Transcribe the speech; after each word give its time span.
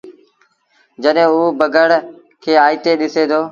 جڏهيݩٚ 1.03 1.31
اوٚ 1.33 1.55
بگھڙ 1.59 1.89
کي 2.41 2.51
آئيٚتي 2.65 2.91
ڏسي 2.99 3.23
دو 3.31 3.41